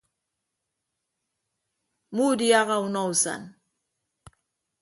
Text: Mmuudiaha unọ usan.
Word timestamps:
Mmuudiaha 2.11 2.75
unọ 2.85 3.01
usan. 3.11 3.41